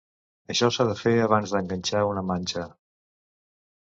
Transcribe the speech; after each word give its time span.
Això 0.53 0.69
s'ha 0.77 0.87
de 0.91 0.95
fer 1.01 1.13
abans 1.27 1.53
d'enganxar 1.57 2.03
una 2.15 2.27
manxa. 2.33 2.65